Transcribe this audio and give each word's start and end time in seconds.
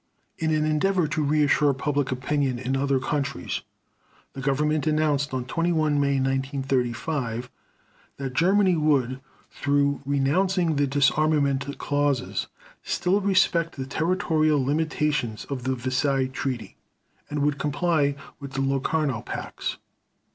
In 0.39 0.49
an 0.51 0.65
endeavor 0.65 1.07
to 1.09 1.21
reassure 1.23 1.75
public 1.75 2.11
opinion 2.11 2.57
in 2.57 2.75
other 2.75 2.99
countries, 2.99 3.61
the 4.33 4.41
Government 4.41 4.87
announced 4.87 5.31
on 5.31 5.45
21 5.45 5.99
May 5.99 6.13
1935 6.15 7.51
that 8.17 8.33
Germany 8.33 8.75
would, 8.75 9.21
though 9.63 10.01
renouncing 10.03 10.77
the 10.77 10.87
disarmament 10.87 11.77
clauses, 11.77 12.47
still 12.81 13.21
respect 13.21 13.75
the 13.75 13.85
territorial 13.85 14.65
limitations 14.65 15.45
of 15.51 15.65
the 15.65 15.75
Versailles 15.75 16.25
Treaty, 16.33 16.77
and 17.29 17.43
would 17.43 17.59
comply 17.59 18.15
with 18.39 18.53
the 18.53 18.61
Locarno 18.61 19.21
Pacts. 19.21 19.77